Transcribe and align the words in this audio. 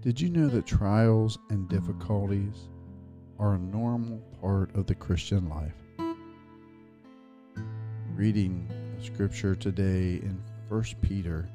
Did 0.00 0.20
you 0.20 0.30
know 0.30 0.46
that 0.46 0.64
trials 0.64 1.38
and 1.50 1.68
difficulties 1.68 2.68
are 3.40 3.54
a 3.54 3.58
normal 3.58 4.18
part 4.40 4.72
of 4.76 4.86
the 4.86 4.94
Christian 4.94 5.48
life? 5.48 5.74
Reading 8.14 8.70
a 8.96 9.04
scripture 9.04 9.56
today 9.56 10.20
in 10.22 10.40
1 10.68 10.84
Peter 11.02 11.48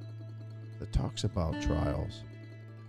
that 0.77 0.91
talks 0.91 1.23
about 1.23 1.61
trials 1.61 2.23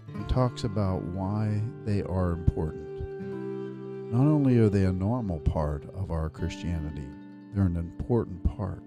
and 0.08 0.28
talks 0.28 0.64
about 0.64 1.04
why 1.04 1.62
they 1.84 2.02
are 2.02 2.32
important. 2.32 4.12
Not 4.12 4.26
only 4.26 4.58
are 4.58 4.68
they 4.68 4.86
a 4.86 4.92
normal 4.92 5.38
part 5.38 5.84
of 5.94 6.10
our 6.10 6.30
Christianity, 6.30 7.06
they're 7.54 7.66
an 7.66 7.76
important 7.76 8.42
part 8.56 8.82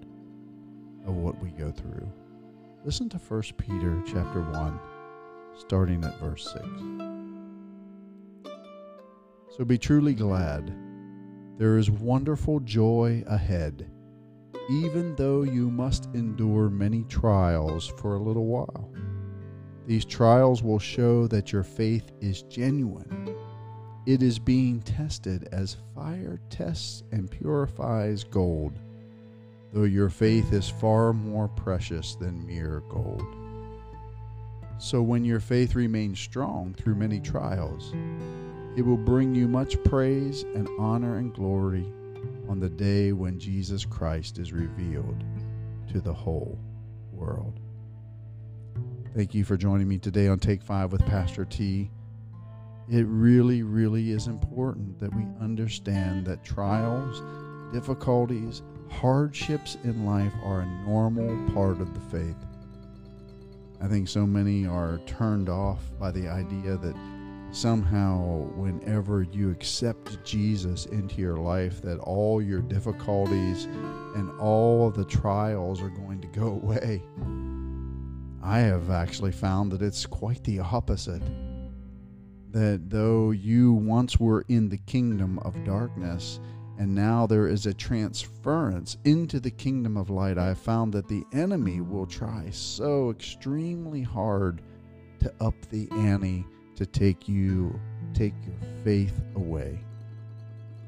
of 1.06 1.16
what 1.16 1.42
we 1.42 1.52
go 1.52 1.72
through. 1.72 2.12
Listen 2.84 3.08
to 3.08 3.18
1 3.18 3.42
Peter 3.58 4.04
chapter 4.06 4.42
1 4.42 4.80
starting 5.58 6.04
at 6.04 6.20
verse 6.20 6.54
6. 6.54 6.66
So 9.58 9.66
be 9.66 9.78
truly 9.78 10.14
glad. 10.14 10.74
There 11.58 11.78
is 11.78 11.90
wonderful 11.90 12.60
joy 12.60 13.24
ahead, 13.26 13.90
even 14.70 15.16
though 15.16 15.42
you 15.42 15.72
must 15.72 16.10
endure 16.14 16.70
many 16.70 17.04
trials 17.06 17.88
for 17.88 18.16
a 18.16 18.22
little 18.22 18.46
while. 18.46 18.94
These 19.88 20.06
trials 20.06 20.62
will 20.62 20.80
show 20.80 21.26
that 21.28 21.52
your 21.52 21.64
faith 21.64 22.12
is 22.22 22.44
genuine. 22.44 23.36
It 24.06 24.22
is 24.22 24.38
being 24.38 24.82
tested 24.82 25.50
as 25.52 25.78
fire 25.96 26.40
tests 26.50 27.04
and 27.12 27.32
purifies 27.32 28.24
gold, 28.24 28.80
though 29.74 29.86
your 29.86 30.10
faith 30.10 30.54
is 30.54 30.70
far 30.70 31.14
more 31.14 31.48
precious 31.48 32.16
than 32.16 32.46
mere 32.46 32.84
gold. 32.90 33.47
So 34.80 35.02
when 35.02 35.26
your 35.26 35.40
faith 35.40 35.74
remains 35.74 36.20
strong 36.20 36.76
through 36.76 36.96
many 36.96 37.20
trials, 37.20 37.94
it 38.76 38.86
will 38.86 38.98
bring 38.98 39.34
you 39.34 39.48
much 39.48 39.82
praise 39.84 40.44
and 40.44 40.70
honor 40.80 41.18
and 41.18 41.34
glory 41.34 41.86
on 42.48 42.60
the 42.60 42.70
day 42.70 43.12
when 43.12 43.40
Jesus 43.40 43.86
Christ 43.86 44.38
is 44.38 44.54
revealed 44.54 45.24
to 45.92 46.00
the 46.00 46.14
whole 46.14 46.60
world. 47.12 47.60
Thank 49.16 49.34
you 49.34 49.44
for 49.44 49.58
joining 49.58 49.88
me 49.88 49.98
today 49.98 50.28
on 50.28 50.38
Take 50.38 50.62
Five 50.62 50.92
with 50.92 51.04
Pastor 51.08 51.44
T. 51.44 51.90
It 52.88 53.06
really, 53.08 53.64
really 53.64 54.12
is 54.12 54.28
important 54.28 55.00
that 55.00 55.14
we 55.16 55.24
understand 55.42 56.26
that 56.28 56.44
trials, 56.44 57.24
difficulties, 57.74 58.62
hardships 58.92 59.78
in 59.84 60.06
life 60.06 60.34
are 60.44 60.62
a 60.62 60.88
normal 60.88 61.52
part 61.52 61.82
of 61.82 61.96
the 61.96 62.18
faith. 62.18 62.38
I 63.80 63.88
think 63.88 64.08
so 64.08 64.26
many 64.26 64.66
are 64.66 65.00
turned 65.06 65.50
off 65.50 65.80
by 66.00 66.12
the 66.12 66.28
idea 66.28 66.78
that 66.78 66.96
somehow 67.52 68.50
whenever 68.56 69.24
you 69.24 69.52
accept 69.52 70.24
Jesus 70.24 70.86
into 70.88 71.22
your 71.22 71.38
life 71.38 71.82
that 71.82 72.00
all 72.00 72.42
your 72.42 72.62
difficulties 72.62 73.66
and 74.16 74.32
all 74.40 74.88
of 74.88 74.96
the 74.96 75.06
trials 75.06 75.82
are 75.82 75.90
going 75.90 76.22
to 76.22 76.28
go 76.28 76.48
away. 76.64 77.02
I 78.44 78.60
have 78.60 78.90
actually 78.90 79.32
found 79.32 79.72
that 79.72 79.82
it's 79.82 80.06
quite 80.06 80.44
the 80.44 80.60
opposite. 80.60 81.22
That 82.52 82.90
though 82.90 83.32
you 83.32 83.74
once 83.74 84.20
were 84.20 84.46
in 84.48 84.70
the 84.70 84.78
kingdom 84.78 85.38
of 85.40 85.64
darkness, 85.64 86.40
and 86.80 86.94
now 86.94 87.26
there 87.26 87.48
is 87.48 87.66
a 87.66 87.74
transference 87.74 88.98
into 89.04 89.40
the 89.40 89.52
kingdom 89.52 89.98
of 89.98 90.10
light. 90.10 90.38
I 90.38 90.48
have 90.48 90.60
found 90.60 90.94
that 90.94 91.08
the 91.08 91.24
enemy 91.34 91.82
will 91.82 92.06
try 92.06 92.50
so 92.52 93.10
extremely 93.10 94.04
hard 94.04 94.62
to 95.20 95.34
up 95.42 95.56
the 95.70 95.88
ante 95.92 96.46
to 96.76 96.86
take 96.86 97.28
you, 97.28 97.80
take 98.14 98.34
your 98.46 98.56
faith 98.84 99.22
away. 99.36 99.80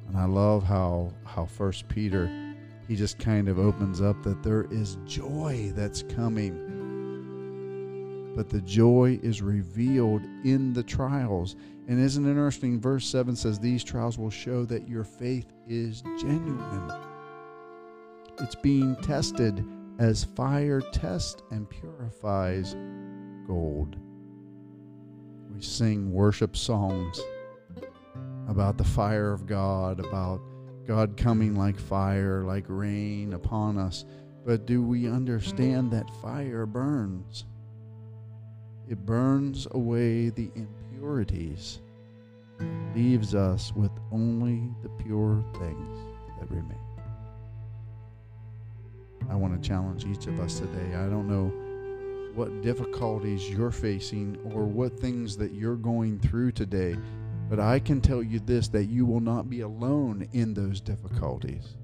And 0.07 0.17
I 0.17 0.25
love 0.25 0.63
how 0.63 1.11
how 1.25 1.45
First 1.45 1.87
Peter, 1.87 2.55
he 2.87 2.95
just 2.95 3.17
kind 3.17 3.47
of 3.47 3.57
opens 3.57 4.01
up 4.01 4.21
that 4.23 4.43
there 4.43 4.67
is 4.71 4.97
joy 5.05 5.71
that's 5.75 6.03
coming 6.03 6.78
but 8.35 8.49
the 8.49 8.61
joy 8.61 9.19
is 9.21 9.41
revealed 9.41 10.21
in 10.43 10.73
the 10.73 10.83
trials. 10.83 11.55
And 11.87 11.99
isn't 11.99 12.25
it 12.25 12.29
interesting? 12.29 12.79
Verse 12.79 13.05
7 13.07 13.35
says, 13.35 13.59
These 13.59 13.83
trials 13.83 14.17
will 14.17 14.29
show 14.29 14.65
that 14.65 14.87
your 14.87 15.03
faith 15.03 15.51
is 15.67 16.01
genuine. 16.19 16.91
It's 18.39 18.55
being 18.55 18.95
tested 18.97 19.65
as 19.99 20.23
fire 20.23 20.81
tests 20.81 21.41
and 21.51 21.69
purifies 21.69 22.75
gold. 23.45 23.97
We 25.53 25.61
sing 25.61 26.13
worship 26.13 26.55
songs 26.55 27.19
about 28.47 28.77
the 28.77 28.83
fire 28.83 29.33
of 29.33 29.45
God, 29.45 29.99
about 29.99 30.41
God 30.87 31.17
coming 31.17 31.55
like 31.55 31.79
fire, 31.79 32.43
like 32.43 32.65
rain 32.67 33.33
upon 33.33 33.77
us. 33.77 34.05
But 34.45 34.65
do 34.65 34.81
we 34.81 35.07
understand 35.07 35.91
that 35.91 36.09
fire 36.21 36.65
burns? 36.65 37.45
It 38.89 39.05
burns 39.05 39.67
away 39.69 40.29
the 40.29 40.49
impurities, 40.55 41.79
leaves 42.95 43.35
us 43.35 43.71
with 43.75 43.91
only 44.11 44.73
the 44.81 44.89
pure 44.89 45.43
things 45.59 45.99
that 46.39 46.49
remain. 46.49 46.75
I 49.29 49.35
want 49.35 49.61
to 49.61 49.67
challenge 49.69 50.05
each 50.05 50.25
of 50.25 50.39
us 50.39 50.57
today. 50.57 50.95
I 50.95 51.07
don't 51.07 51.27
know 51.27 51.51
what 52.33 52.63
difficulties 52.63 53.47
you're 53.47 53.69
facing 53.69 54.39
or 54.55 54.65
what 54.65 54.99
things 54.99 55.37
that 55.37 55.53
you're 55.53 55.75
going 55.75 56.17
through 56.19 56.53
today, 56.53 56.97
but 57.47 57.59
I 57.59 57.79
can 57.79 58.01
tell 58.01 58.23
you 58.23 58.39
this 58.39 58.69
that 58.69 58.85
you 58.85 59.05
will 59.05 59.19
not 59.19 59.51
be 59.51 59.61
alone 59.61 60.27
in 60.33 60.55
those 60.55 60.81
difficulties. 60.81 61.75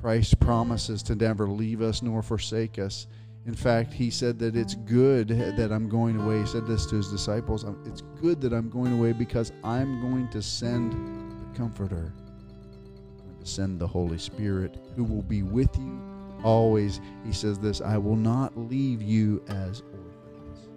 Christ 0.00 0.38
promises 0.38 1.02
to 1.04 1.16
never 1.16 1.48
leave 1.48 1.82
us 1.82 2.02
nor 2.02 2.22
forsake 2.22 2.78
us. 2.78 3.08
In 3.48 3.54
fact, 3.54 3.94
he 3.94 4.10
said 4.10 4.38
that 4.40 4.54
it's 4.54 4.74
good 4.74 5.28
that 5.28 5.72
I'm 5.72 5.88
going 5.88 6.20
away. 6.20 6.40
He 6.40 6.46
said 6.46 6.66
this 6.66 6.84
to 6.84 6.96
his 6.96 7.10
disciples 7.10 7.64
It's 7.86 8.02
good 8.20 8.42
that 8.42 8.52
I'm 8.52 8.68
going 8.68 8.92
away 8.92 9.14
because 9.14 9.52
I'm 9.64 10.02
going 10.02 10.28
to 10.28 10.42
send 10.42 10.92
the 10.92 11.56
Comforter. 11.56 12.12
I'm 12.12 13.26
going 13.26 13.38
to 13.40 13.46
send 13.46 13.80
the 13.80 13.86
Holy 13.86 14.18
Spirit 14.18 14.76
who 14.94 15.02
will 15.02 15.22
be 15.22 15.42
with 15.42 15.74
you 15.78 15.98
always. 16.44 17.00
He 17.24 17.32
says 17.32 17.58
this 17.58 17.80
I 17.80 17.96
will 17.96 18.16
not 18.16 18.54
leave 18.54 19.00
you 19.00 19.42
as 19.48 19.80
orphans. 19.80 20.68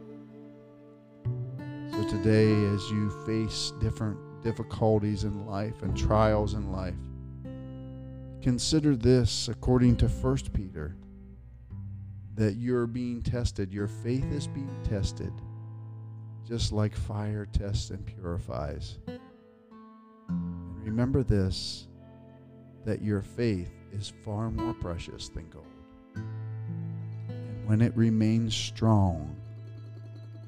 So 1.92 2.08
today, 2.08 2.54
as 2.74 2.90
you 2.90 3.10
face 3.26 3.74
different 3.82 4.18
difficulties 4.44 5.26
in 5.26 5.46
life 5.46 5.82
and 5.82 5.96
trials 5.96 6.54
in 6.54 6.72
life, 6.72 6.96
consider 8.42 8.96
this 8.96 9.50
according 9.50 9.98
to 9.98 10.08
1 10.08 10.38
Peter 10.54 10.96
that 12.36 12.56
you're 12.56 12.88
being 12.88 13.22
tested. 13.22 13.74
Your 13.74 13.88
faith 13.88 14.32
is 14.32 14.48
being 14.48 14.76
tested, 14.84 15.34
just 16.48 16.72
like 16.72 16.96
fire 16.96 17.46
tests 17.46 17.90
and 17.90 18.06
purifies. 18.06 18.98
And 19.08 20.84
remember 20.84 21.24
this 21.24 21.88
that 22.86 23.02
your 23.02 23.22
faith 23.22 23.72
is 23.92 24.12
far 24.24 24.50
more 24.50 24.74
precious 24.74 25.30
than 25.30 25.48
gold. 25.50 25.66
And 26.16 27.68
when 27.68 27.82
it 27.82 27.96
remains 27.96 28.56
strong, 28.56 29.36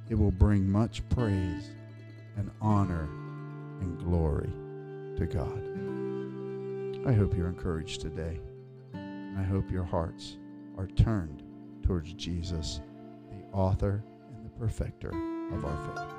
it 0.10 0.16
will 0.16 0.32
bring 0.32 0.68
much 0.68 1.08
praise 1.10 1.70
and 2.38 2.50
honor 2.60 3.08
and 3.82 4.00
glory 4.00 4.52
to 5.18 5.26
God. 5.28 7.08
I 7.08 7.14
hope 7.14 7.36
you're 7.36 7.50
encouraged 7.50 8.02
today. 8.02 8.40
I 8.96 9.44
hope 9.44 9.70
your 9.70 9.84
hearts 9.84 10.38
are 10.78 10.88
turned 10.88 11.44
towards 11.84 12.14
Jesus, 12.14 12.82
the 13.30 13.58
author 13.58 14.04
and 14.36 14.46
the 14.46 14.50
perfecter 14.60 15.10
of 15.54 15.66
our 15.66 15.96
faith. 15.96 16.16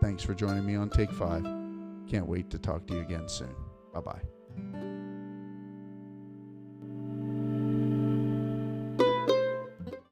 Thanks 0.00 0.22
for 0.22 0.34
joining 0.34 0.64
me 0.64 0.76
on 0.76 0.88
Take 0.90 1.10
Five. 1.12 1.44
Can't 2.08 2.26
wait 2.26 2.50
to 2.50 2.58
talk 2.58 2.86
to 2.86 2.94
you 2.94 3.00
again 3.00 3.28
soon. 3.28 3.54
Bye 3.92 4.00
bye. 4.00 4.95